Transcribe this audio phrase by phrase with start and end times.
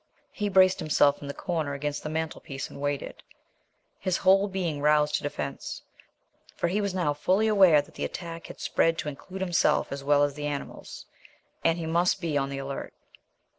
[0.31, 3.21] He braced himself in the corner against the mantelpiece and waited,
[3.99, 5.83] his whole being roused to defence,
[6.55, 10.03] for he was now fully aware that the attack had spread to include himself as
[10.03, 11.05] well as the animals,
[11.63, 12.95] and he must be on the alert.